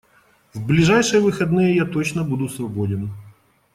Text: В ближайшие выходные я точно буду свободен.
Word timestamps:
В 0.55 0.65
ближайшие 0.65 1.21
выходные 1.21 1.75
я 1.75 1.85
точно 1.85 2.23
буду 2.23 2.49
свободен. 2.49 3.11